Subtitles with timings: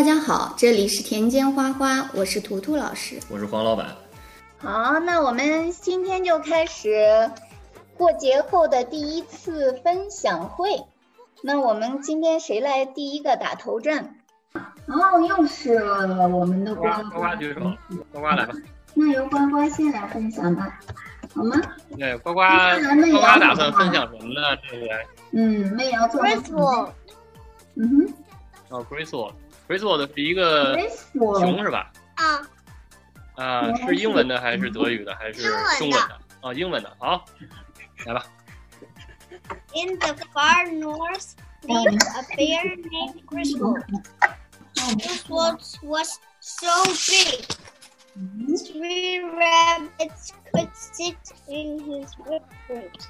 [0.00, 3.20] 大家好，这里是田间花花，我是图图老师。
[3.28, 3.94] 我是黄老板。
[4.56, 7.30] 好，那我们今天就开始
[7.98, 10.70] 过节后的第一次分享会。
[11.42, 14.14] 那我们今天谁来第一个打头阵？
[14.86, 15.74] 哦，又是
[16.32, 17.60] 我们的呱呱呱举手，
[18.10, 18.54] 呱呱来吧。
[18.94, 20.80] 那由呱呱先来分享吧，
[21.34, 21.60] 好吗？
[21.98, 24.56] 对，呱呱呱呱打算分享什么呢？
[24.66, 24.86] 这个？
[25.32, 26.22] 嗯，妹瑶做。
[26.22, 26.88] Graceful。
[27.74, 28.14] 嗯哼。
[28.70, 29.32] 哦，Graceful，Graceful
[29.97, 30.77] 的是一个
[31.13, 31.91] 熊是吧？
[32.15, 32.41] 啊。
[33.35, 35.41] 啊，是英文的还是德语的还是
[35.77, 36.21] 中文的？
[36.41, 36.95] 哦，英文的。
[36.99, 37.25] 好，
[38.05, 38.25] 来吧。
[39.73, 43.83] In the far north lived a bear named Griswold.
[44.73, 47.45] Griswold was so big.
[48.15, 51.17] Three rabbits could sit
[51.49, 53.09] in his footprints.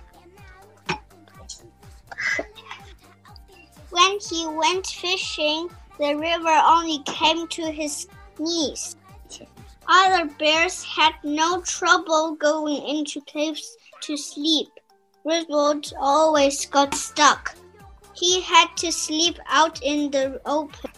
[3.91, 5.69] When he went fishing,
[6.00, 8.96] the river only came to his knees.
[9.86, 14.68] Other bears had no trouble going into caves to sleep.
[15.22, 17.54] Griswold always got stuck.
[18.14, 20.90] He had to sleep out in the open,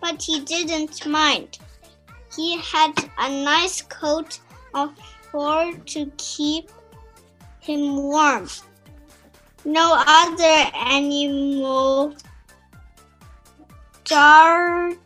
[0.00, 1.58] but he didn't mind.
[2.34, 4.40] He had a nice coat
[4.72, 4.94] of
[5.30, 6.70] fur to keep
[7.60, 8.48] him warm.
[9.66, 12.14] No other animal
[14.08, 14.98] dared,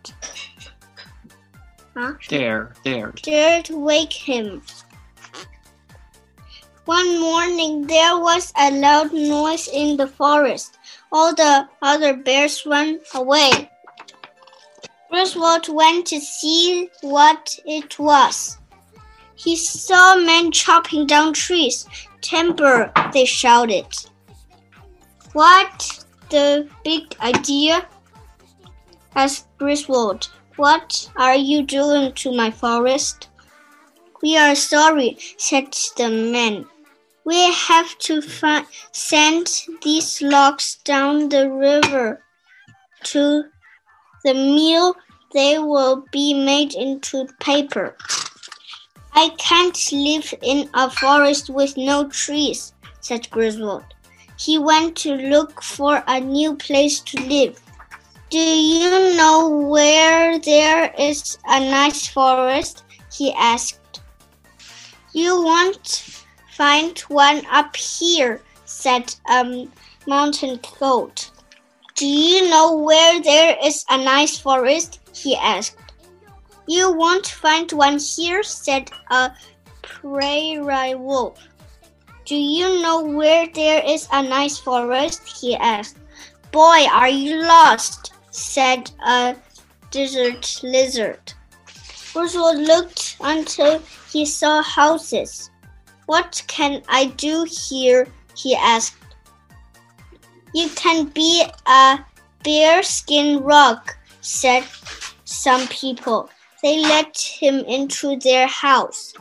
[1.96, 2.12] huh?
[2.28, 4.62] dare, dared, dared wake him.
[6.84, 10.78] One morning there was a loud noise in the forest.
[11.12, 13.70] All the other bears ran away.
[15.10, 18.58] Griswold went to see what it was.
[19.34, 21.86] He saw men chopping down trees.
[22.20, 23.86] Timber, they shouted.
[25.34, 27.86] What the big idea?
[29.14, 30.28] Asked Griswold.
[30.56, 33.28] What are you doing to my forest?
[34.22, 36.66] We are sorry, said the men.
[37.24, 38.22] We have to
[38.92, 39.46] send
[39.82, 42.22] these logs down the river
[43.04, 43.44] to
[44.24, 44.96] the mill.
[45.32, 47.96] They will be made into paper.
[49.14, 53.84] I can't live in a forest with no trees, said Griswold.
[54.38, 57.60] He went to look for a new place to live.
[58.32, 62.82] Do you know where there is a nice forest?
[63.12, 64.00] he asked.
[65.12, 66.22] You won't
[66.52, 69.66] Find one up here, said a
[70.06, 71.30] mountain goat.
[71.94, 75.00] Do you know where there is a nice forest?
[75.14, 75.78] he asked.
[76.66, 79.32] You won't find one here, said a
[79.80, 81.38] prairie wolf.
[82.26, 85.26] Do you know where there is a nice forest?
[85.26, 85.96] he asked.
[86.50, 88.12] Boy, are you lost?
[88.32, 89.36] Said a
[89.90, 91.32] desert lizard.
[92.12, 95.50] Griswold looked until he saw houses.
[96.06, 98.08] What can I do here?
[98.34, 98.96] he asked.
[100.54, 101.98] You can be a
[102.42, 104.64] bearskin rug, said
[105.24, 106.28] some people.
[106.62, 109.14] They let him into their house.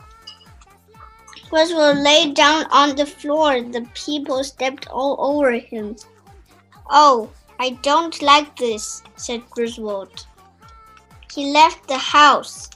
[1.50, 3.62] Griswold lay down on the floor.
[3.62, 5.96] The people stepped all over him.
[6.90, 7.30] Oh,
[7.62, 10.26] I don't like this, said Griswold.
[11.32, 12.68] He left the house.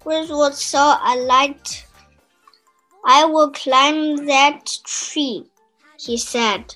[0.00, 1.86] Griswold saw a light
[3.04, 5.44] I will climb that tree,
[6.00, 6.74] he said.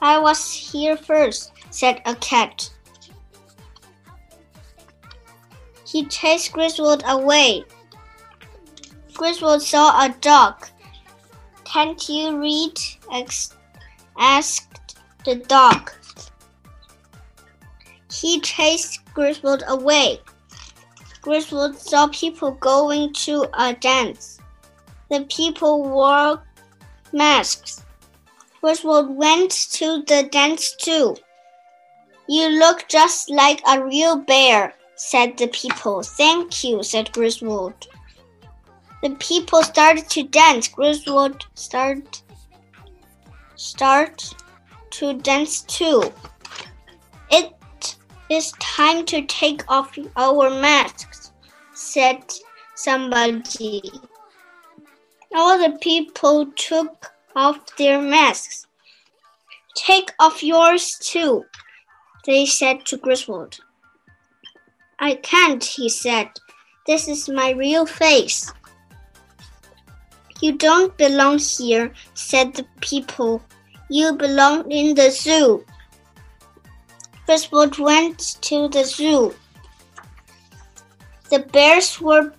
[0.00, 2.70] I was here first, said a cat.
[5.84, 7.64] He chased Griswold away.
[9.12, 10.68] Griswold saw a dog.
[11.64, 12.78] Can't you read?
[14.16, 14.77] asked
[15.28, 15.92] the dog.
[18.10, 20.20] He chased Griswold away.
[21.20, 24.40] Griswold saw people going to a dance.
[25.10, 26.42] The people wore
[27.12, 27.84] masks.
[28.62, 31.14] Griswold went to the dance too.
[32.26, 36.02] You look just like a real bear, said the people.
[36.02, 37.86] Thank you, said Griswold.
[39.02, 40.68] The people started to dance.
[40.68, 42.18] Griswold started
[43.56, 44.34] start
[44.98, 46.12] to dance too.
[47.30, 47.52] It
[48.30, 51.18] is time to take off our masks
[51.78, 52.22] said
[52.74, 53.80] somebody.
[55.34, 58.66] All the people took off their masks.
[59.76, 61.44] Take off yours too,
[62.26, 63.58] they said to Griswold.
[64.98, 66.30] I can't, he said.
[66.86, 68.52] This is my real face.
[70.40, 73.42] You don't belong here, said the people.
[73.90, 75.64] You belong in the zoo.
[77.26, 79.34] Griswold went to the zoo.
[81.30, 82.32] The bears were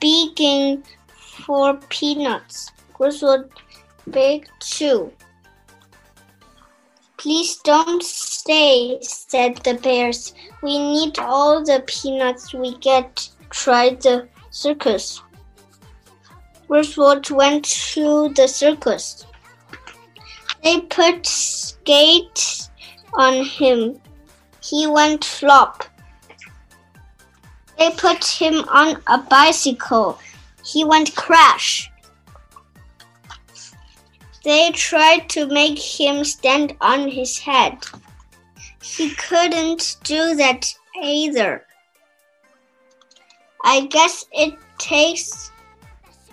[0.00, 2.70] begging for peanuts.
[2.94, 3.50] Griswold
[4.06, 5.12] begged too.
[7.16, 10.32] Please don't stay, said the bears.
[10.62, 13.28] We need all the peanuts we get.
[13.50, 15.22] Tried the circus.
[16.68, 19.24] Griswold went to the circus.
[20.62, 22.70] They put skates
[23.14, 24.00] on him.
[24.62, 25.84] He went flop.
[27.78, 30.18] They put him on a bicycle.
[30.64, 31.90] He went crash.
[34.44, 37.84] They tried to make him stand on his head.
[38.82, 41.66] He couldn't do that either.
[43.64, 45.50] I guess it takes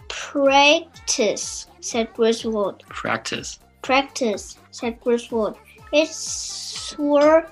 [0.07, 2.83] practice, said Griswold.
[2.87, 3.59] Practice.
[3.83, 5.57] Practice, said Griswold.
[5.91, 7.51] It's sore,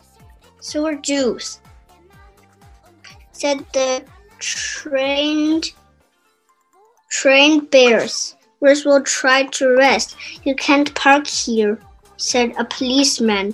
[0.59, 1.59] sore juice,
[3.33, 4.03] said the
[4.39, 5.71] trained,
[7.09, 8.35] trained bears.
[8.59, 10.15] Griswold tried to rest.
[10.43, 11.79] You can't park here,
[12.17, 13.53] said a policeman.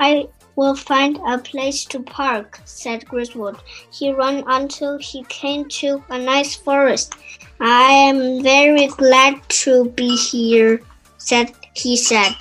[0.00, 3.62] I will find a place to park, said Griswold.
[3.92, 7.14] He ran until he came to a nice forest.
[7.60, 10.80] I am very glad to be here,
[11.18, 12.34] said he said.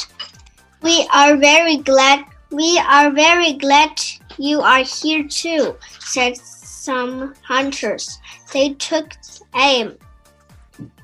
[0.81, 3.99] We are very glad we are very glad
[4.37, 8.19] you are here too, said some hunters.
[8.53, 9.11] They took
[9.55, 9.97] aim.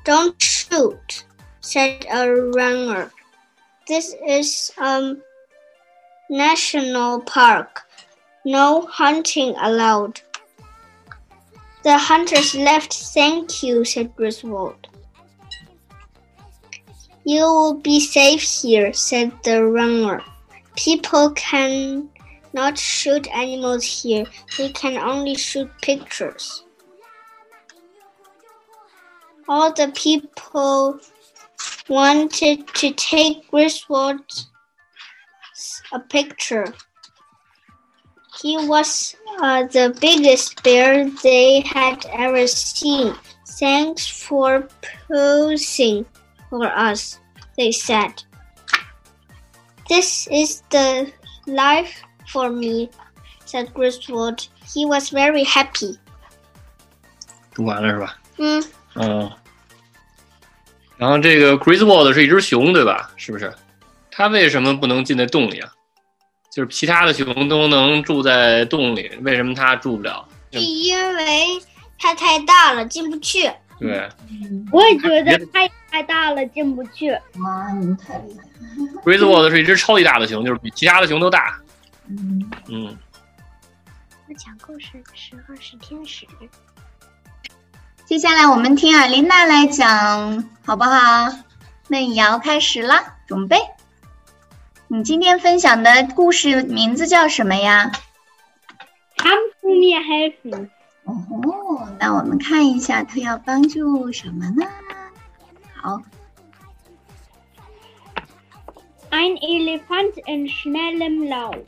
[0.06, 1.26] Don't shoot,
[1.60, 3.12] said a runner.
[3.88, 5.16] This is a
[6.30, 7.82] national park.
[8.46, 10.22] No hunting allowed.
[11.84, 12.94] The hunters left.
[12.94, 14.88] Thank you, said Griswold.
[17.24, 20.24] You will be safe here, said the runner.
[20.76, 22.10] People can
[22.54, 24.26] not shoot animals here.
[24.58, 26.64] They can only shoot pictures.
[29.48, 31.00] All the people
[31.88, 34.48] wanted to take Griswold
[35.92, 36.74] a picture.
[38.42, 43.14] He was uh, the biggest bear they had ever seen.
[43.60, 44.68] Thanks for
[45.08, 46.06] posing
[46.51, 47.19] for us,
[47.57, 48.13] they said.
[49.89, 51.13] This is the
[51.47, 52.03] life
[52.33, 52.91] for me,
[53.45, 54.49] said Griswold.
[54.65, 55.99] He was very happy.
[57.55, 58.19] 读完了是吧？
[58.39, 58.65] 嗯，
[58.95, 59.31] 嗯。
[60.97, 63.11] 然后这个 Griswold 是一只熊，对吧？
[63.17, 63.55] 是不是？
[64.11, 65.71] 它为什么不能进在洞里啊？
[66.51, 70.27] 就是其他的熊都能住在洞里，为什么它住不了？
[70.53, 71.61] 是因为
[71.99, 73.51] 它太大了，进不去。
[73.79, 74.09] 对，
[74.73, 77.12] 我也觉得它 太大了，进不去。
[77.12, 79.02] 哇，你们太厉害了！
[79.04, 81.60] Griswold 是一只超级大的熊，就是比其他的熊都大。
[82.08, 82.98] 嗯，嗯，
[84.28, 86.26] 我讲故事时候是天使。
[88.06, 91.30] 接下来我们听尔琳娜来讲，好不好？
[91.90, 93.58] 那也要开始啦，准备。
[94.88, 97.92] 你今天分享的故事名字叫什么呀
[99.18, 100.70] ？Kannst du mir helfen?
[101.04, 104.66] 哦，那我们看一下他要帮助什么呢？
[105.84, 106.00] 好
[109.10, 111.66] ，Ein Elefant in schnellem Lauf.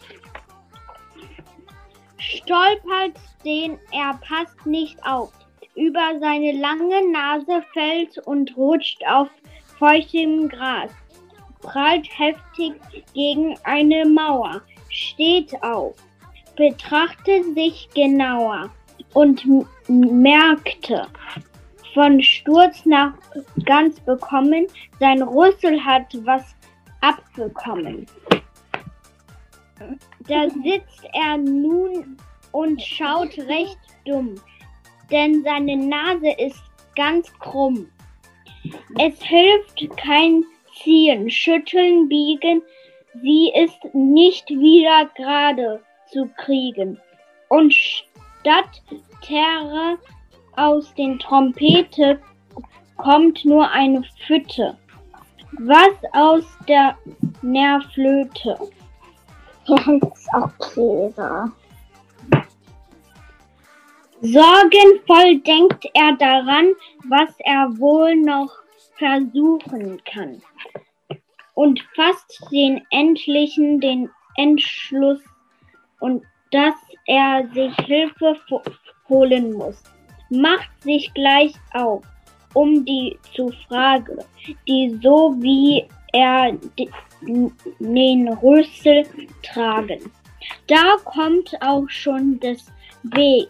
[2.17, 5.32] Stolpert, den er passt nicht auf.
[5.75, 9.29] Über seine lange Nase fällt und rutscht auf
[9.79, 10.91] feuchtem Gras.
[11.62, 12.74] Prallt heftig
[13.13, 14.62] gegen eine Mauer.
[14.89, 15.96] Steht auf.
[16.55, 18.70] Betrachtet sich genauer
[19.13, 19.43] und
[19.88, 21.08] merkte,
[21.94, 23.14] von Sturz nach
[23.66, 24.68] ganz bekommen,
[25.00, 26.56] sein Rüssel hat was
[27.02, 28.06] abbekommen.
[30.28, 32.18] Da sitzt er nun
[32.52, 34.36] und schaut recht dumm,
[35.12, 36.62] denn seine Nase ist
[36.96, 37.90] ganz krumm.
[38.98, 40.44] Es hilft kein
[40.82, 42.62] Ziehen, Schütteln, Biegen,
[43.22, 47.00] sie ist nicht wieder gerade zu kriegen.
[47.50, 48.82] Und statt
[49.22, 49.98] Terre
[50.56, 52.20] aus den Trompete
[52.98, 54.78] kommt nur eine Fütte.
[55.60, 56.98] Was aus der
[57.42, 58.58] Nervflöte?
[59.68, 61.52] ist auch Käse.
[64.22, 66.72] Sorgenvoll denkt er daran,
[67.10, 68.52] was er wohl noch
[68.98, 70.42] versuchen kann.
[71.56, 75.20] Und fasst den endlichen den Entschluss
[76.00, 78.38] und dass er sich Hilfe
[79.10, 79.84] holen muss.
[80.34, 82.04] Macht sich gleich auf,
[82.54, 84.18] um die zu fragen,
[84.68, 86.58] die so wie er
[87.80, 89.04] den Rüssel
[89.42, 90.12] tragen.
[90.68, 92.72] Da kommt auch schon des
[93.04, 93.50] Wegs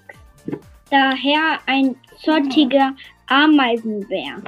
[0.89, 2.93] daher ein zottiger
[3.27, 4.41] Ameisenbär.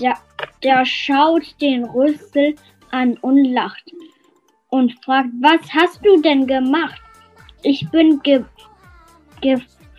[0.00, 0.18] Der,
[0.62, 2.56] der schaut den Rüssel
[2.90, 3.92] an und lacht
[4.68, 7.00] und fragt, was hast du denn gemacht?
[7.62, 8.44] Ich bin ge,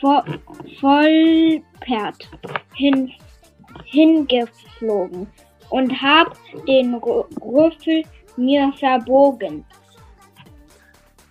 [0.02, 1.62] gefolpert
[2.74, 3.12] hin,
[3.86, 5.28] hingeflogen
[5.70, 6.38] und hab
[6.68, 8.04] den Rüffel
[8.36, 9.66] mir verbogen.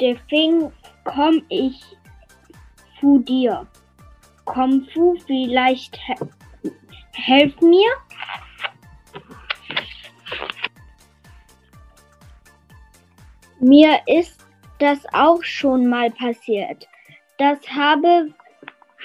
[0.01, 0.73] Deswegen
[1.05, 1.83] komm ich
[3.01, 3.67] zu dir.
[4.45, 6.15] Komm Fu, vielleicht he
[7.13, 7.91] helf mir?
[13.59, 14.45] Mir ist
[14.79, 16.87] das auch schon mal passiert.
[17.39, 18.35] Das habe,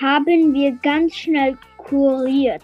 [0.01, 2.63] haben wir ganz schnell kuriert.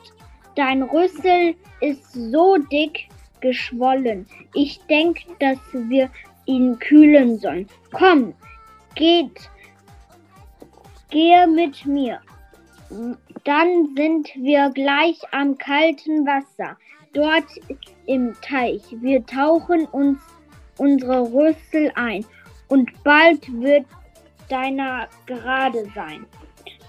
[0.55, 3.07] Dein Rüssel ist so dick
[3.41, 4.25] geschwollen.
[4.53, 6.09] Ich denke, dass wir
[6.45, 7.67] ihn kühlen sollen.
[7.91, 8.33] Komm,
[8.95, 9.49] geht,
[11.09, 12.19] gehe mit mir.
[13.43, 16.77] Dann sind wir gleich am kalten Wasser,
[17.13, 17.45] dort
[18.05, 18.81] im Teich.
[19.01, 20.19] Wir tauchen uns
[20.77, 22.25] unsere Rüssel ein
[22.69, 23.85] und bald wird
[24.49, 26.25] deiner gerade sein.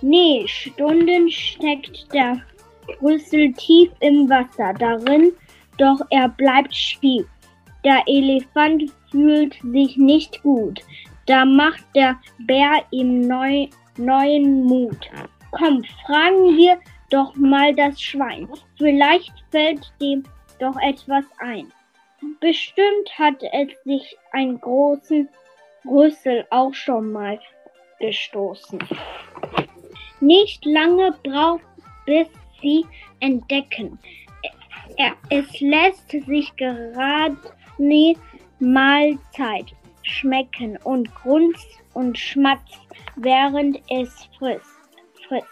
[0.00, 2.40] Nee, Stunden steckt der
[3.02, 5.32] Rüssel tief im Wasser darin,
[5.76, 7.26] doch er bleibt schief.
[7.84, 10.80] Der Elefant fühlt sich nicht gut.
[11.26, 15.10] Da macht der Bär ihm neu, neuen Mut.
[15.50, 16.78] Komm, fragen wir
[17.10, 18.48] doch mal das Schwein.
[18.76, 20.22] Vielleicht fällt dem
[20.58, 21.72] doch etwas ein.
[22.40, 25.28] Bestimmt hat es sich einen großen
[25.84, 27.40] Rüssel auch schon mal
[28.00, 28.78] gestoßen.
[30.20, 31.62] Nicht lange braucht,
[32.06, 32.28] bis
[32.60, 32.84] sie
[33.20, 33.98] entdecken.
[35.30, 37.36] Es lässt sich gerade
[37.78, 38.16] nie
[38.58, 39.66] Mahlzeit
[40.02, 42.80] schmecken und grunzt und schmatzt,
[43.16, 44.78] während es frisst
[45.28, 45.46] frisst,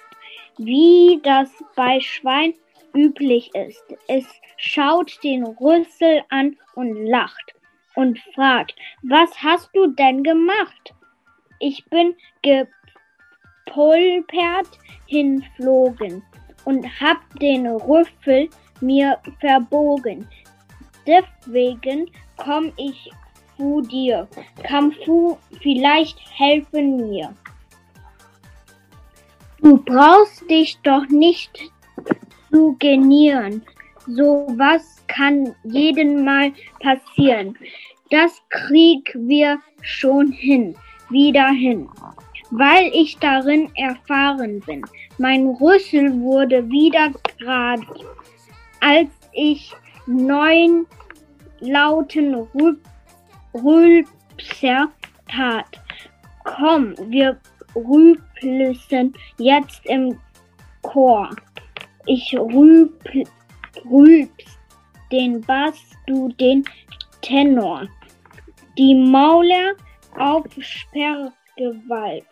[0.59, 2.55] wie das bei Schwein
[2.95, 3.85] üblich ist.
[4.09, 4.25] Es
[4.57, 7.55] schaut den Rüssel an und lacht
[7.95, 10.95] und fragt, was hast du denn gemacht?
[11.59, 12.15] Ich bin
[13.67, 16.23] gepulpert hinflogen
[16.65, 18.49] und hab den Rüffel
[18.81, 20.27] mir verbogen.
[21.07, 23.11] Deswegen komm ich
[23.57, 24.27] zu dir.
[24.63, 27.35] Kannst du vielleicht helfen mir?
[29.61, 31.71] Du brauchst dich doch nicht
[32.51, 33.63] zu genieren.
[34.07, 37.57] So was kann jeden Mal passieren.
[38.11, 40.77] Das krieg wir schon hin,
[41.11, 41.89] wieder hin,
[42.51, 44.85] weil ich darin erfahren bin.
[45.19, 47.87] Mein Rüssel wurde wieder gerade,
[48.81, 49.75] als ich
[50.07, 50.87] neun
[51.61, 52.47] lauten
[53.55, 54.89] Rülpser
[55.29, 55.67] tat.
[56.45, 57.39] Komm, wir
[57.75, 60.19] rüpelsen jetzt im
[60.83, 61.31] Chor.
[62.07, 63.25] Ich rüpl,
[63.91, 64.59] rülps
[65.11, 66.65] den Bass, du den
[67.23, 67.89] Tenor.
[68.79, 69.75] Die Mauler
[70.17, 70.45] auf
[71.57, 72.27] Sperrgewalt.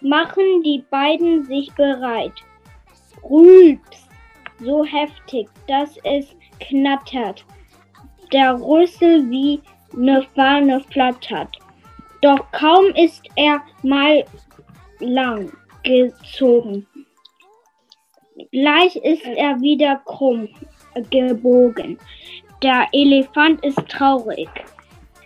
[0.00, 2.32] Machen die beiden sich bereit.
[3.22, 4.08] Rülps
[4.60, 7.44] so heftig, dass es knattert.
[8.32, 9.60] Der Rüssel wie
[9.92, 11.58] ne Fahne flattert.
[12.20, 14.24] Doch kaum ist er mal
[15.00, 15.52] lang
[15.82, 16.86] gezogen,
[18.50, 20.48] gleich ist er wieder krumm
[21.10, 21.98] gebogen.
[22.62, 24.48] Der Elefant ist traurig.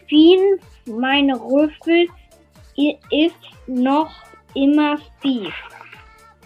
[0.09, 2.09] Fien, meine Rüffel
[3.11, 3.35] ist
[3.67, 4.11] noch
[4.55, 5.53] immer fies.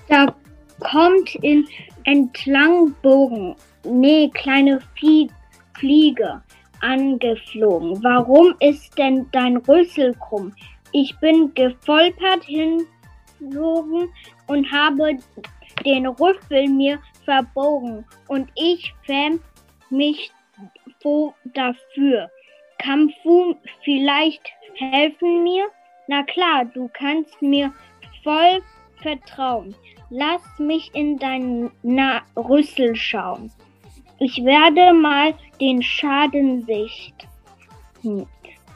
[0.09, 0.35] Da
[0.81, 1.67] kommt in
[2.05, 4.81] Entlangbogen, nee, kleine
[5.79, 6.43] Fliege
[6.81, 8.03] angeflogen.
[8.03, 10.53] Warum ist denn dein Rüssel krumm?
[10.93, 14.13] Ich bin gefolpert hinflogen
[14.49, 15.19] und habe
[15.85, 19.41] den Rüffel mir verbogen und ich fähm
[19.91, 20.33] mich
[21.01, 22.31] froh dafür.
[23.25, 24.43] Du vielleicht
[24.75, 25.69] helfen mir?
[26.09, 27.73] Na klar, du kannst mir
[28.23, 28.63] voll
[29.03, 29.75] vertrauen.
[30.11, 31.71] Lass mich in deinen
[32.37, 33.51] Rüssel schauen.
[34.19, 38.27] Ich werde mal den Schaden sichten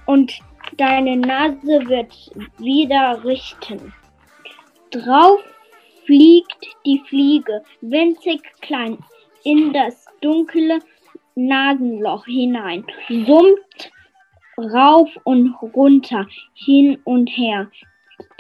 [0.07, 0.39] und
[0.77, 3.93] deine Nase wird wieder richten.
[4.91, 5.41] Drauf
[6.05, 8.99] fliegt die Fliege, winzig klein,
[9.45, 10.81] in das dunkle
[11.35, 13.93] Nasenloch hinein, summt
[14.59, 17.69] rauf und runter, hin und her.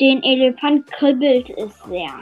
[0.00, 2.14] Den Elefant kribbelt es sehr.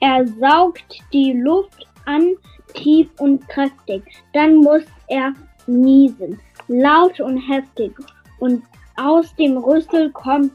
[0.00, 2.34] Er saugt die Luft an,
[2.74, 4.02] tief und kräftig.
[4.32, 5.32] Dann muss er
[5.66, 7.92] niesen, laut und heftig.
[8.40, 8.62] Und
[8.96, 10.52] aus dem Rüssel kommt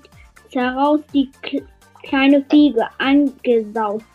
[0.54, 1.64] heraus die kl-
[2.04, 4.06] kleine Fliege, angesaust,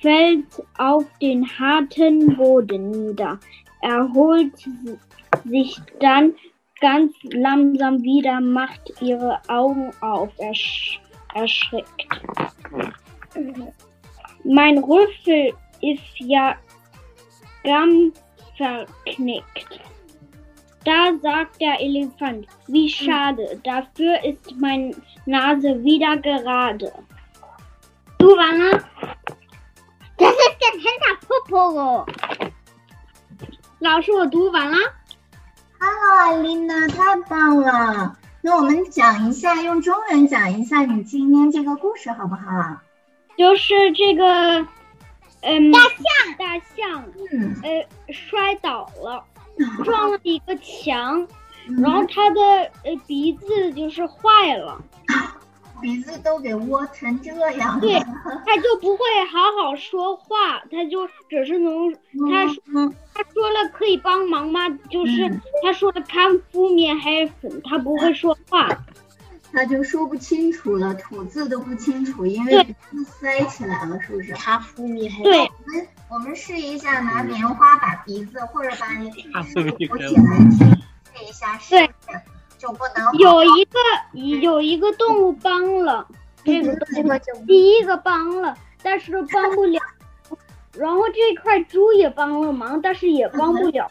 [0.00, 0.44] fällt
[0.78, 3.38] auf den harten Boden nieder,
[3.82, 4.52] erholt
[5.44, 6.34] sich dann
[6.81, 10.99] ganz langsam wieder, macht ihre Augen auf, ersch
[11.35, 12.21] erschreckt.
[14.43, 16.55] Mein Rüffel ist ja
[17.63, 18.21] ganz
[18.57, 19.79] verknickt.
[20.85, 24.95] Da sagt der Elefant, wie schade, dafür ist meine
[25.25, 26.91] Nase wieder gerade.
[28.17, 28.83] Du, Wanne?
[30.17, 32.05] Das ist der Hinterpopo.
[33.81, 34.77] 老师，我读完了。
[35.86, 38.16] Hello，丽娜，太棒了！
[38.40, 42.78] 那我们讲一下，用中文讲一下你今天这个故事好不好？
[43.36, 44.66] 就是这个，
[45.42, 45.98] 嗯，大象，
[46.38, 49.22] 大象，嗯，呃，摔倒了，
[49.84, 51.28] 撞了一个墙，
[51.68, 52.40] 嗯然后它的
[52.84, 54.80] 呃鼻子就是坏了，
[55.84, 57.80] 鼻子都给窝成这样了。
[57.82, 61.92] 对他就不会好好说话，他就只是能，
[62.30, 62.94] 他说嗯。
[63.12, 64.66] 他说了可以帮忙吗？
[64.88, 65.40] 就是嗯。
[65.62, 68.66] 它说的 kann fu mir helfen，它不会说话，
[69.52, 72.74] 他就说不清楚了，吐字都不清楚，因为
[73.20, 74.32] 塞起来了，是不是？
[74.32, 82.22] 他敷面还对，我们我们试一下拿棉花把鼻子或者把你 他敷米捂起来试一下，试一下
[82.64, 83.78] 就不能有一个
[84.40, 86.06] 有一个动物帮了，
[86.42, 89.78] 这个动物第一个帮了，但是帮不了。
[90.72, 93.86] 然后这块猪也帮了忙，但是也帮不了。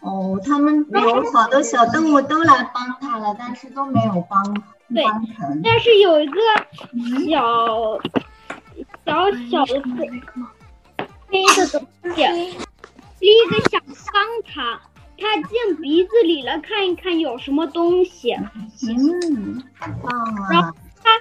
[0.00, 4.42] 哦，他们有好多小动物都来帮他了，但是都没有帮
[4.88, 5.62] 对帮。
[5.62, 6.40] 但是有一个
[7.28, 8.00] 小
[9.04, 10.08] 小小的黑
[11.28, 12.56] 黑的东西，
[13.20, 14.80] 第一个想帮他，
[15.18, 18.34] 他进鼻子里了，看一看有什么东西。
[18.88, 20.74] 嗯，棒然后啊！
[21.02, 21.20] 他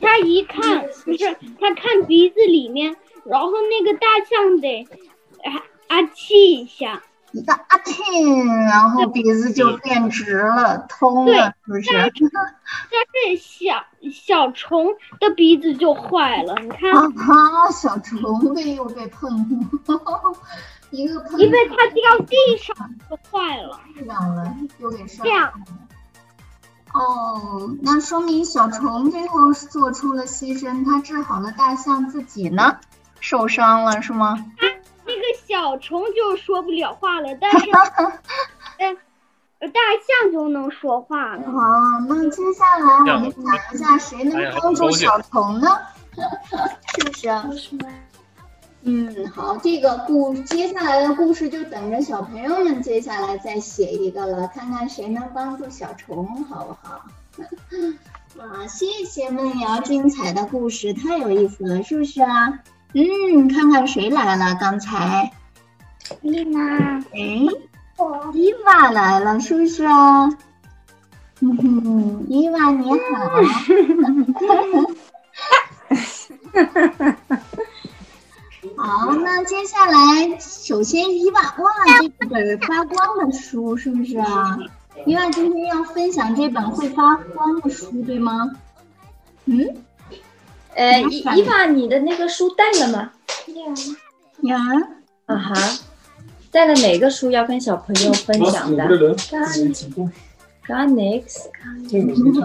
[0.00, 4.86] 他一看，不是他看鼻子里面，然后那个大象得
[5.44, 7.02] 啊啊气一下，
[7.32, 7.94] 一个啊气，
[8.70, 11.90] 然后鼻子就变直了，通了，是不是？
[11.90, 19.68] 但是小小虫的鼻子就坏了，你看，啊，小虫被又被碰，
[20.90, 22.74] 一个碰因为它掉地上
[23.08, 23.80] 就坏了。
[24.06, 25.66] 上了，又给摔这样了。
[26.94, 32.78] 哦，那说明小虫最后做出了牺牲，它治好了大象自己呢，
[33.20, 34.44] 受伤了是吗？
[35.04, 37.66] 那个小虫就说不了话了，但是
[39.60, 39.80] 大
[40.22, 41.42] 象就能说话了。
[41.50, 45.78] 好，那接下来我们讲一下谁能帮助小虫呢？
[46.96, 47.78] 是不是？
[48.90, 57.02] 嗯，好，这个故接下来的故事就等着小朋友们接下来再写一个了，看看谁能帮助小虫，好不好？
[58.38, 62.60] 哇，谢谢梦瑶精彩的故事，太有意思了，是不是啊？
[62.94, 65.30] 嗯，看看谁来了，刚才，
[66.22, 67.46] 丽娜，哎，
[68.32, 70.30] 伊娃来了，是不是啊？
[71.40, 72.96] 嗯哼，伊娃你好。
[78.78, 84.56] 好，那接下来首先伊娃，哇，这本发光的书是不是啊？
[85.04, 88.52] 伊娃今天要分享这本会发光的书，对吗？
[89.46, 89.76] 嗯，
[90.76, 93.12] 呃，伊伊娃，你的那个书带了吗？
[94.42, 94.58] 呀，
[95.26, 95.54] 啊哈，
[96.52, 99.16] 带了哪个书要跟小朋友分享的 Brille?
[100.68, 100.86] Gar
[101.88, 102.44] Die sieht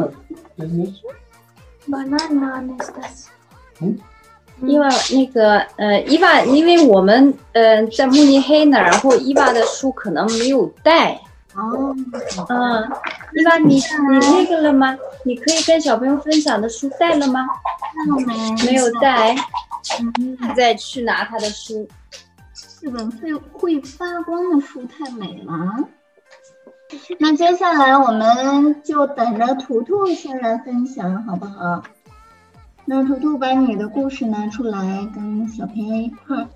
[4.65, 11.19] 伊娃，那个呃，伊娃，因为我们呃在慕尼黑呢，然后伊娃的书可能没有带。
[11.55, 11.95] 哦，
[12.49, 12.91] 嗯，
[13.35, 13.81] 伊娃，你你
[14.19, 14.97] 那个了吗？
[15.23, 17.45] 你可以跟小朋友分享的书带了吗？
[18.25, 18.65] 没？
[18.65, 19.35] 没有带，
[20.19, 21.87] 嗯，再去拿他的书。
[22.81, 25.55] 这本会会发光的书太美了。
[27.19, 31.83] 那接下来我们就等着图图先来分享，好不好？
[32.84, 34.80] 那图图把你的故事拿出来，
[35.14, 36.48] 跟小朋友一块儿。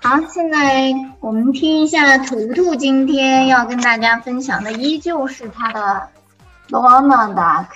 [0.00, 6.08] 好，现在我们听一下图图今天要跟大家分享的，依旧是他的
[6.68, 7.68] 罗纳达。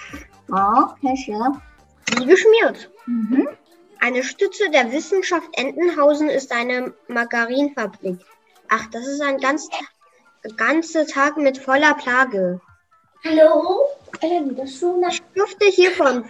[0.49, 1.61] 好，开始了。
[2.07, 2.87] Wie geschmiert.
[3.07, 3.47] 嗯哼，
[4.01, 8.19] Eine Stütze der Wissenschaft Entenhausen ist eine Margarinfabrik.
[8.69, 9.69] Ach, das ist ein ganz,
[10.57, 12.61] ganzer Tag mit voller Plage.
[13.25, 13.87] Hallo?
[14.21, 16.25] Ellen, das schon Ich dürfte hier von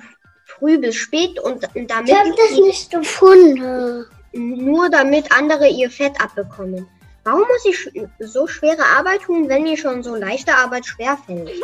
[0.58, 4.06] früh bis spät und damit Ich habe das nicht gefunden.
[4.34, 6.88] nur damit andere ihr Fett abbekommen.
[7.24, 11.52] Warum muss ich so schwere Arbeit tun, wenn mir schon so leichte Arbeit schwerfällt?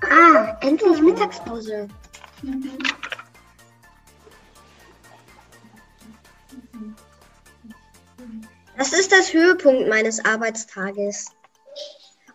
[0.00, 1.88] Ah, endlich Mittagspause.
[8.76, 11.26] Das ist das Höhepunkt meines Arbeitstages.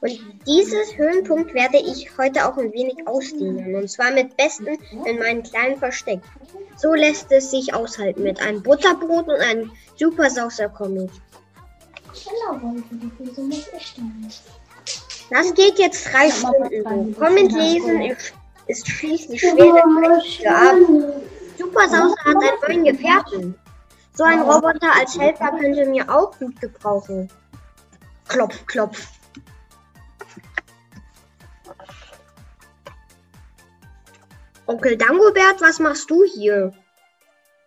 [0.03, 3.73] Und dieses Höhenpunkt werde ich heute auch ein wenig ausdehnen.
[3.73, 6.19] Und zwar mit Besten in meinem kleinen Versteck.
[6.75, 11.09] So lässt es sich aushalten mit einem Butterbrot und einem super saucer Comic.
[15.29, 17.15] Das geht jetzt drei Stunden.
[17.17, 18.17] Comment lesen
[18.67, 19.85] ist, schließlich schwer
[20.37, 21.13] für Abend.
[21.57, 22.35] Super Saucer hat
[22.67, 23.55] einen neuen Gefährten.
[24.15, 27.29] So ein Roboter als Helfer könnte mir auch gut gebrauchen.
[28.27, 29.07] Klopf, klopf.
[34.65, 36.73] Onkel Dangobert, was machst du hier?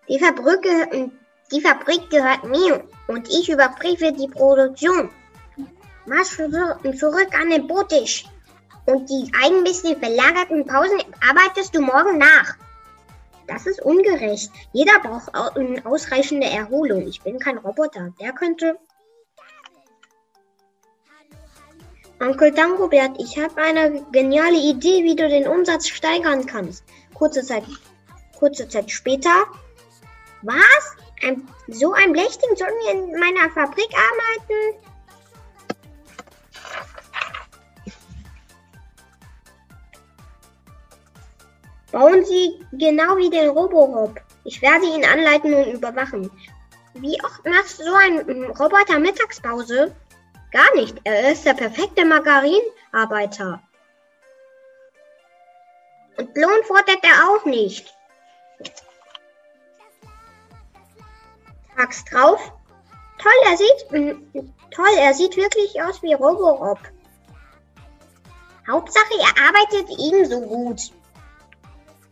[0.08, 1.10] Die Fabrik, ge-
[1.52, 5.10] die Fabrik gehört mir und ich überprüfe die Produktion.
[6.06, 8.24] Marsch zu- zurück an den Boottisch.
[8.86, 12.54] Und die eigenmäßig verlagerten Pausen arbeitest du morgen nach.
[13.48, 14.50] Das ist ungerecht.
[14.72, 15.34] Jeder braucht
[15.84, 17.06] ausreichende Erholung.
[17.08, 18.12] Ich bin kein Roboter.
[18.20, 18.78] Der könnte.
[22.18, 26.82] Onkel Dangobert, ich habe eine geniale Idee, wie du den Umsatz steigern kannst.
[27.12, 27.64] Kurze Zeit,
[28.38, 29.44] kurze Zeit später.
[30.42, 30.96] Was?
[31.22, 34.86] Ein, so ein Blechding soll mir in meiner Fabrik arbeiten?
[41.92, 44.20] Bauen Sie genau wie den Roborob.
[44.44, 46.30] Ich werde ihn anleiten und überwachen.
[46.94, 49.94] Wie oft macht so ein mm, Roboter Mittagspause?
[50.52, 50.96] Gar nicht.
[51.04, 53.60] Er ist der perfekte Margarinarbeiter.
[56.16, 57.94] Und Lohn fordert er auch nicht.
[61.76, 62.52] Tags drauf.
[63.18, 64.16] Toll, er sieht,
[64.70, 66.78] toll, er sieht wirklich aus wie Roborob.
[68.68, 70.90] Hauptsache, er arbeitet ebenso gut.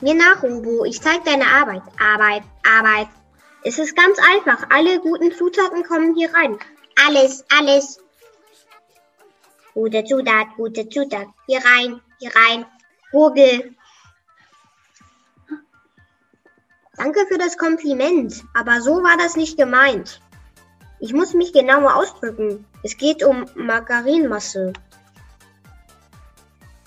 [0.00, 0.84] Mir nach, Robo.
[0.84, 1.82] Ich zeig deine Arbeit.
[1.98, 3.08] Arbeit, Arbeit.
[3.62, 4.66] Es ist ganz einfach.
[4.70, 6.58] Alle guten Zutaten kommen hier rein.
[7.06, 8.03] Alles, alles.
[9.74, 11.26] Gute Zutat, gute Zutat.
[11.46, 12.64] Hier rein, hier rein.
[13.10, 13.74] Vogel.
[16.96, 20.20] Danke für das Kompliment, aber so war das nicht gemeint.
[21.00, 22.64] Ich muss mich genauer ausdrücken.
[22.84, 24.72] Es geht um Margarinmasse.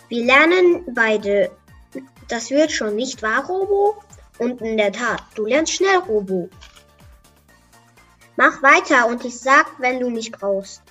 [0.07, 1.51] Wir lernen beide.
[2.29, 4.01] Das wird schon, nicht wahr, Robo?
[4.39, 6.49] Und in der Tat, du lernst schnell, Robo.
[8.37, 10.83] Mach weiter und ich sag, wenn du mich brauchst.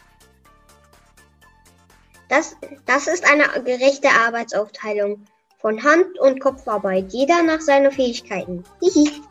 [2.29, 5.25] Das, das ist eine gerechte Arbeitsaufteilung
[5.59, 8.65] von Hand- und Kopfarbeit, jeder nach seinen Fähigkeiten.
[8.81, 9.23] Hihi.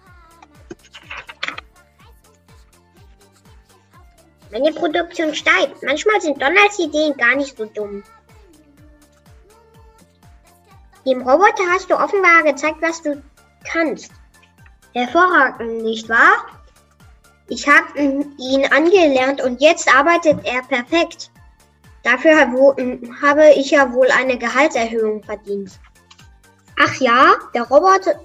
[4.52, 5.84] Meine Produktion steigt.
[5.84, 8.04] Manchmal sind Donalds Ideen gar nicht so dumm.
[11.06, 13.22] Dem Roboter hast du offenbar gezeigt, was du
[13.64, 14.12] kannst.
[14.94, 16.48] Hervorragend, nicht wahr?
[17.48, 21.30] Ich habe ihn angelernt und jetzt arbeitet er perfekt.
[22.06, 25.72] Dafür habe ich ja wohl eine Gehaltserhöhung verdient.
[26.80, 28.20] Ach ja, der Roboter.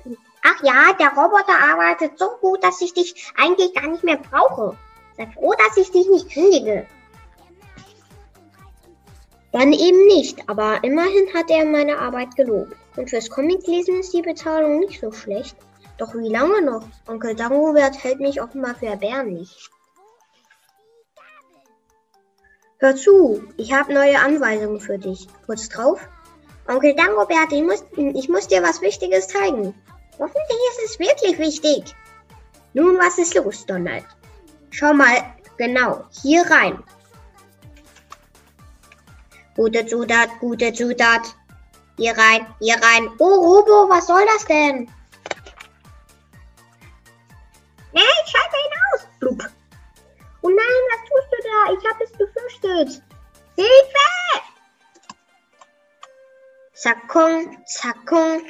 [0.44, 4.76] Ach ja, der Roboter arbeitet so gut, dass ich dich eigentlich gar nicht mehr brauche.
[5.16, 6.86] Sei froh, dass ich dich nicht kündige.
[9.52, 12.76] Dann eben nicht, aber immerhin hat er meine Arbeit gelobt.
[12.96, 15.56] Und fürs Comiclesen ist die Bezahlung nicht so schlecht.
[15.96, 16.84] Doch wie lange noch?
[17.08, 19.70] Onkel Dangobert hält mich offenbar für erbärmlich.
[22.82, 25.28] Hör zu, ich habe neue Anweisungen für dich.
[25.44, 26.00] Kurz drauf.
[26.66, 29.74] Onkel Dangobert, ich muss, ich muss dir was Wichtiges zeigen.
[30.18, 31.94] Hoffentlich ist es wirklich wichtig.
[32.72, 34.04] Nun, was ist los, Donald?
[34.70, 36.82] Schau mal genau hier rein.
[39.56, 41.36] Gute Zutat, gute Zutat.
[41.98, 43.10] Hier rein, hier rein.
[43.18, 44.90] Oh, Robo, was soll das denn?
[47.92, 49.08] Nein, schalt hinaus!
[49.18, 49.42] Blub.
[50.40, 51.09] Oh nein, was
[51.50, 51.72] da?
[51.72, 53.02] Ich habe es befürchtet.
[53.56, 54.10] Hilfe!
[56.72, 58.42] Zackong, zackong,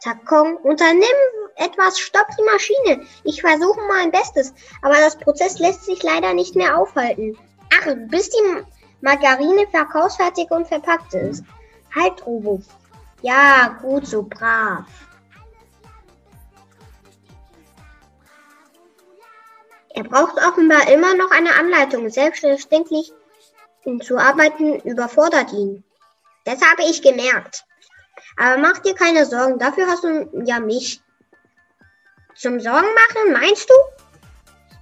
[0.00, 0.56] zackong.
[0.58, 1.04] Unternimm
[1.56, 3.06] etwas, stopp die Maschine.
[3.24, 7.36] Ich versuche mein Bestes, aber das Prozess lässt sich leider nicht mehr aufhalten.
[7.72, 8.64] Ach, bis die
[9.00, 11.44] Margarine verkaufsfertig und verpackt ist.
[11.94, 12.62] Halt, Robo.
[13.22, 14.84] Ja, gut so, brav.
[19.96, 22.10] Er braucht offenbar immer noch eine Anleitung.
[22.10, 23.12] Selbstverständlich
[24.02, 25.84] zu arbeiten überfordert ihn.
[26.44, 27.64] Das habe ich gemerkt.
[28.36, 31.00] Aber mach dir keine Sorgen, dafür hast du ja mich.
[32.34, 33.74] Zum Sorgen machen, meinst du?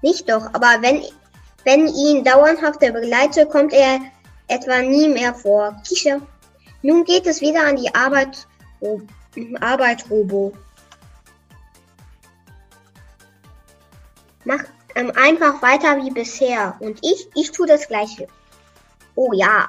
[0.02, 1.04] Nicht doch, aber wenn,
[1.62, 4.00] wenn ihn dauerhafte begleite, kommt er
[4.48, 5.80] etwa nie mehr vor.
[5.86, 6.20] Kicher.
[6.82, 8.48] Nun geht es wieder an die Arbeit
[9.60, 10.52] Arbeitsrobo.
[14.44, 16.76] Mach ähm, einfach weiter wie bisher.
[16.80, 18.26] Und ich, ich tue das Gleiche.
[19.14, 19.68] Oh ja.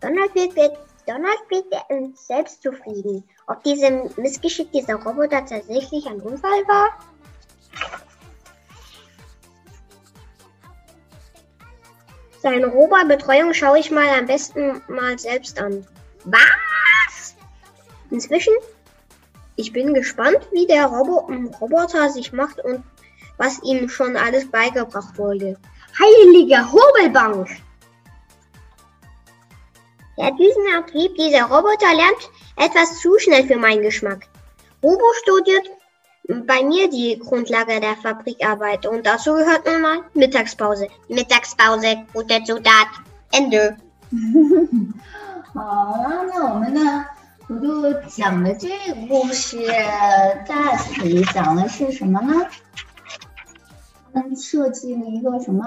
[0.00, 3.24] Donald wird, wird, Donald wird ähm, selbstzufrieden.
[3.46, 6.90] Ob diese Missgeschick dieser Roboter tatsächlich ein Unfall war?
[12.42, 15.86] Seine Roboterbetreuung schaue ich mal am besten mal selbst an.
[16.24, 17.36] Was?
[18.10, 18.54] Inzwischen?
[19.56, 22.82] Ich bin gespannt, wie der Robo Roboter sich macht und
[23.39, 25.57] was ihm schon alles beigebracht wurde.
[25.99, 27.47] Heilige Hobelbank!
[30.17, 34.27] Der Düsenantrieb dieser Roboter lernt etwas zu schnell für meinen Geschmack.
[34.81, 35.67] Robo studiert
[36.27, 40.87] bei mir die Grundlage der Fabrikarbeit und dazu gehört nun mal Mittagspause.
[41.09, 42.87] Mittagspause, gute Zutat.
[43.31, 43.75] Ende.
[45.53, 45.61] 好
[46.03, 47.05] 了，那我们的
[47.47, 49.57] 图图讲的这个故事，
[50.47, 52.45] 大体讲的是什么呢？
[54.12, 55.64] 他们设计了一个什么？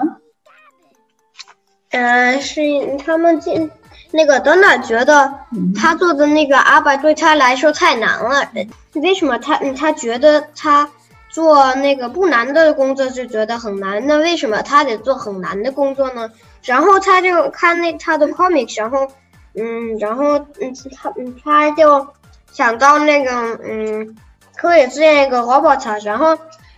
[1.90, 2.60] 呃，是
[3.04, 3.70] 他们进
[4.10, 5.32] 那个 Donna 觉得
[5.76, 8.50] 他做的那个 Arbeit 对他来说太难了。
[8.94, 10.88] 为什么他他觉得他
[11.30, 14.04] 做那个不难的工作就觉得很难？
[14.06, 16.30] 那为什么他得做很难的工作呢？
[16.62, 19.06] 然后他就看那他的 comics，然后
[19.54, 22.06] 嗯，然后嗯他嗯他就
[22.52, 24.16] 想到那个嗯
[24.56, 26.36] 可以建一个 robot，然后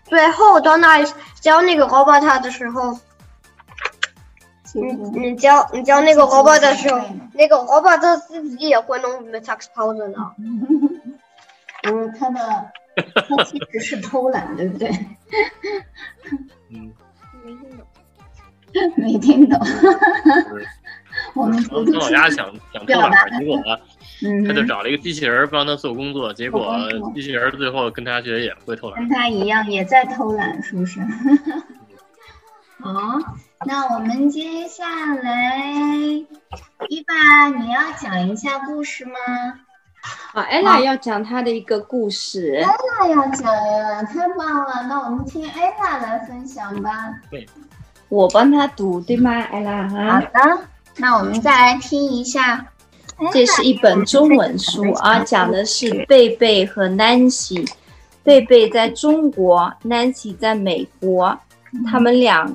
[0.09, 1.09] 最后 Donna
[1.41, 2.99] 教那个 robot 的时候。
[4.75, 7.01] 你你教你教那个 robot 的时候，
[7.33, 10.35] 那个 robot 自己也会弄 mittagspause 呢。
[11.89, 12.71] 嗯，他的
[13.15, 14.91] 他其实是偷懒，对不对？
[16.69, 16.93] 嗯，
[18.97, 19.59] 没听懂。
[21.33, 23.79] 我们然后跟老家想想偷懒儿，结果嗯
[24.47, 26.77] 他就找了一个机器人儿帮他做工作，结果
[27.15, 29.09] 机器人儿最后跟他学也会偷懒跟。
[29.11, 31.01] 他一样也在偷懒，是不是？
[32.81, 32.93] 好，
[33.67, 35.59] 那我们接下来，
[36.89, 39.13] 伊爸，你要讲一下故事吗？
[40.35, 42.63] 啊，ella 要讲她的一个故事。
[42.63, 44.87] 那要讲呀，太棒了！
[44.89, 47.13] 那我们听艾拉来分享吧。
[47.31, 47.45] 对
[48.09, 50.21] 我帮她读，对吗，ella 好？
[50.21, 50.61] 的，
[50.99, 52.67] 那我们再来听一下。
[53.33, 57.67] 这是一本中文书啊，讲的是贝贝和 Nancy。
[58.23, 61.39] 贝贝在中国，Nancy 在美国，
[61.87, 62.53] 他们俩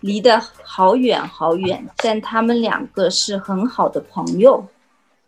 [0.00, 4.66] 离得好远好远，但他们两个是很好的朋友。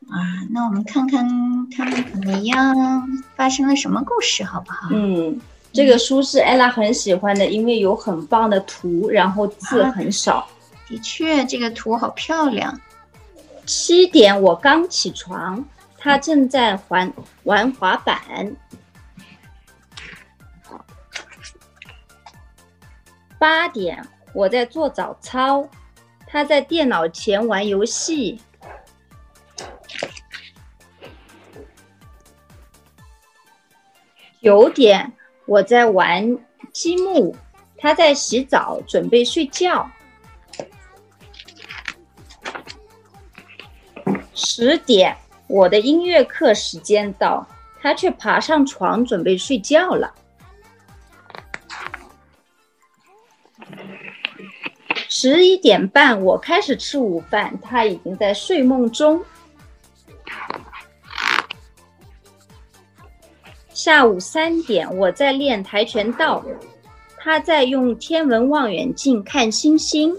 [0.08, 0.18] 啊，
[0.50, 1.24] 那我们看看
[1.70, 4.88] 他们怎么样，发生了什么故事，好不好？
[4.92, 5.38] 嗯，
[5.72, 10.46] 这个书是 ella 很喜欢的，因为有很棒的图，然后字很少。
[10.88, 12.80] 的确，这个图好漂亮。
[13.72, 15.64] 七点我刚起床，
[15.96, 17.12] 他正在玩
[17.44, 18.56] 玩滑板。
[23.38, 24.04] 八点
[24.34, 25.68] 我在做早操，
[26.26, 28.40] 他在电脑前玩游戏。
[34.42, 35.12] 九点
[35.46, 36.36] 我在玩
[36.72, 37.36] 积木，
[37.78, 39.88] 他在洗澡准备睡觉。
[44.42, 45.14] 十点，
[45.48, 47.46] 我的音乐课时间到，
[47.78, 50.14] 他却爬上床准备睡觉了。
[55.10, 59.22] 十一点半，我开始吃午饭，他已经在睡梦中。
[63.74, 66.42] 下午三点，我在练跆拳道，
[67.18, 70.16] 他在用天文望远镜看星星。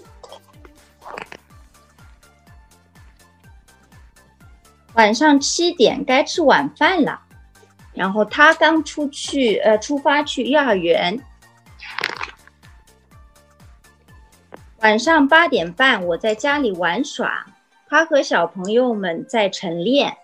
[4.93, 7.21] 晚上七点该吃晚饭了，
[7.93, 11.19] 然后他刚出去，呃，出发去幼儿园。
[14.79, 17.45] 晚上八点半，我在家里玩耍，
[17.87, 20.17] 他和小朋友们在晨练。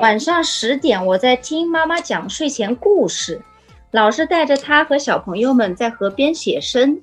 [0.00, 3.42] 晚上十点，我在听妈妈讲睡前故事，
[3.90, 7.00] 老师带着他和小朋友们在河边写生。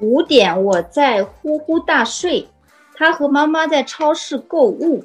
[0.00, 2.48] 五点，我在呼呼大睡，
[2.94, 5.04] 他和妈妈在超市购物。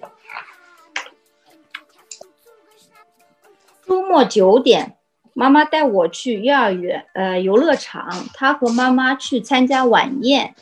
[3.85, 4.97] 周末九点，
[5.33, 10.55] 妈妈带我去幼儿园，呃，游乐场，他和妈妈去参加晚宴。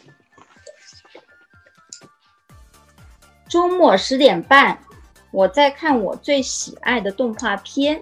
[3.49, 4.79] 周末十点半，
[5.31, 8.01] 我在看我最喜爱的动画片，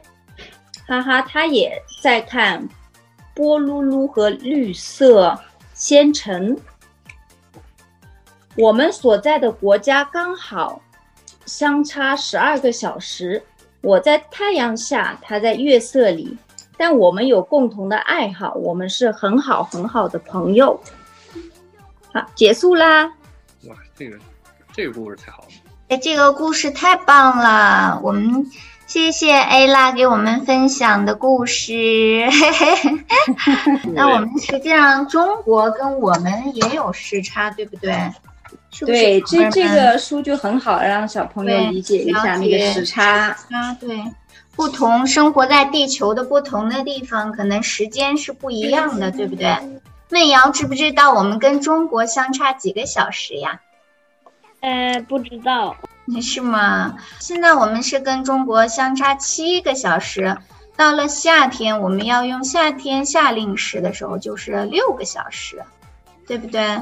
[0.88, 2.70] 哈哈，他也在看
[3.36, 5.40] 波噜噜和绿色
[5.80, 6.58] 先晨。
[8.58, 10.82] 我们所在的国家刚好
[11.46, 13.42] 相差十二个小时。
[13.80, 16.38] 我在太阳下，他在月色里，
[16.78, 20.78] 但我们有共同的爱好，我们是很好很好的朋友。
[22.14, 23.06] 好，结束啦。
[23.70, 24.20] 哇，这个
[24.74, 25.48] 这个故事太好了。
[25.88, 28.02] 哎，这个故事太棒了！
[28.04, 28.46] 我们
[28.90, 32.28] 谢谢 A 拉给我们分享的故事。
[33.94, 37.94] 那我们实际上中国跟我们也有时差，对不对？
[38.72, 43.28] 是不是对，这这个书就很好，让小朋友理解一下那个时差。
[43.52, 44.04] 啊，对，
[44.56, 49.56] 不同生活在地球的不同的地方，可能时间是不一样的，对不对？
[50.10, 53.62] 魏瑶知不知道我们跟中国相差几个小时呀？
[54.62, 55.78] 呃，不知道。
[56.22, 56.98] 是吗？
[57.20, 60.38] 现在我们是跟中国相差七个小时。
[60.76, 65.64] 到了夏天，我们要用夏天夏令时的时候，就是六个小时，
[66.26, 66.82] 对不对？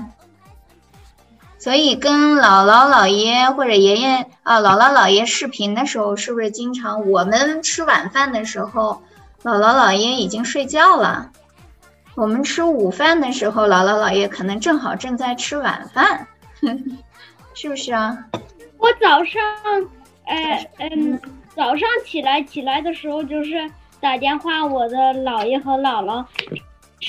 [1.60, 9.02] 所以跟姥姥姥爷或者爷爷啊姥姥姥爷视频的时候，是不是经常我们吃晚饭的时候，
[9.44, 11.32] 姥姥姥爷已经睡觉了？
[12.14, 16.28] 我们吃午饭的时候，姥姥姥爷可能正好正在吃晚饭，
[17.56, 18.16] 是不是啊？
[18.78, 19.42] 我早上，
[20.26, 21.20] 呃嗯，
[21.56, 26.26] 早上起来起来的时候就是打电话，我的姥爷和姥姥，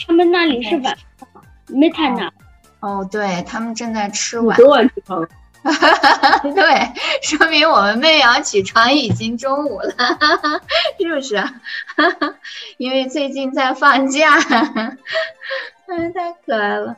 [0.07, 0.85] 他们那里是晚
[1.18, 1.28] 上，
[1.68, 2.33] 没太难。
[2.81, 5.28] 哦，对他们正在吃你晚，多晚起床？
[6.54, 9.90] 对，说明我们妹瑶起床已经中午了，
[10.98, 11.42] 是不是？
[12.78, 14.38] 因为最近在放假，
[15.88, 16.94] 嗯，太可爱了。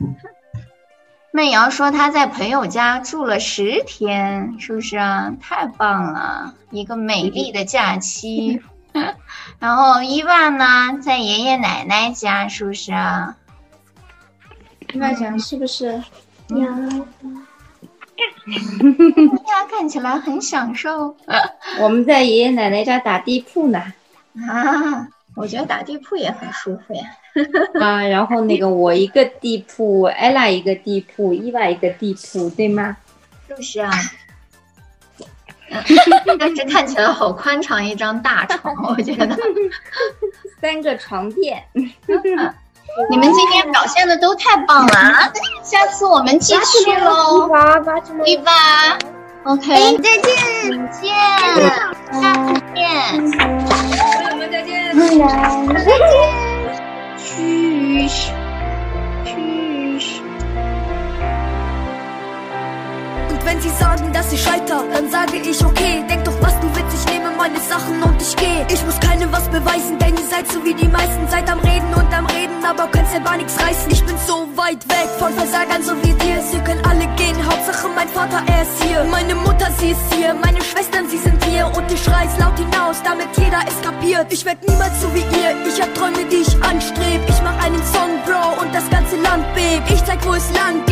[1.32, 5.32] 妹瑶说她在朋友家住了十天，是不是啊？
[5.40, 8.60] 太棒了，一个美丽的假期。
[9.60, 13.36] 然后伊万呢，在爷爷奶奶家，是不是啊？
[14.92, 16.02] 伊万讲是不是？
[19.46, 21.16] 他 看起来很享受
[21.78, 23.80] 我们在爷爷奶奶家打地铺呢。
[24.48, 25.08] 啊！
[25.40, 27.02] 我觉得打地铺也很舒服呀。
[27.80, 32.96] 啊，然后那个我一个地铺，ella 一个地铺，伊娃一个地铺，对吗？
[33.48, 33.90] 是不是啊？
[35.72, 35.76] 嗯
[36.36, 39.28] 但是看起来好宽敞一张大床，我觉得
[40.60, 41.62] 三个床垫。
[43.08, 45.32] 你们今天表现的都太棒了啊！
[45.62, 47.48] 下次我们继续喽，
[48.24, 48.98] 对吧
[49.44, 51.12] ，OK，再见，再见，
[52.20, 54.19] 下次见，
[54.92, 55.76] Nein.
[57.16, 58.32] Tschüss.
[59.24, 60.20] Tschüss.
[63.30, 66.04] Und wenn sie sagen, dass ich scheiter, dann sage ich okay.
[66.08, 68.66] Denk doch, was du willst, ich nehme meine Sachen und ich gehe.
[68.68, 71.28] Ich muss keinem was beweisen, denn ihr seid so wie die meisten.
[71.28, 73.90] Seid am Reden und am Reden, aber könnt selber nichts reißen.
[73.90, 76.42] Ich bin so weit weg von Versagern, so wie dir.
[76.42, 79.04] Sie können alle gehen, Hauptsache mein Vater, er ist hier.
[79.04, 80.34] Meine Mutter, sie ist hier.
[80.34, 81.66] Meine Schwestern, sie sind hier.
[81.66, 83.89] Und ich schreis laut hinaus, damit jeder es kann
[84.20, 84.32] kapiert.
[84.32, 87.20] Ich werd niemals so wie ihr, ich hab Träume, die ich anstreb.
[87.28, 89.90] Ich mach einen Song, Bro, und das ganze Land bebt.
[89.90, 90.89] Ich zeig, wo es lang geht,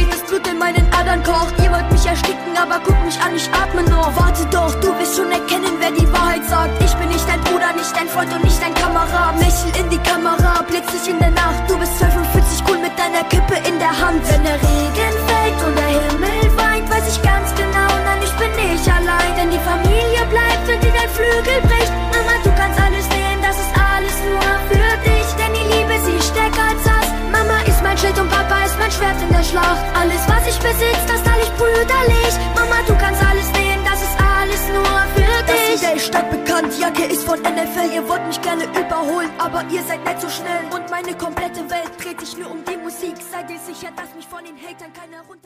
[29.59, 29.85] Schlacht.
[29.97, 32.33] Alles, was ich besitze, das teile ich brüderlich.
[32.55, 35.81] Mama, du kannst alles nehmen, das ist alles nur für dich.
[35.81, 37.93] Das der Stadt bekannt, Jacke ist von NFL.
[37.95, 40.63] Ihr wollt mich gerne überholen, aber ihr seid nicht so schnell.
[40.75, 43.17] Und meine komplette Welt dreht sich nur um die Musik.
[43.31, 45.38] Seid ihr sicher, dass mich von den Hatern keiner runterkriegt?